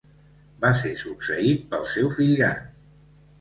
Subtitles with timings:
[0.63, 2.67] Va ser succeït pel seu fill gran.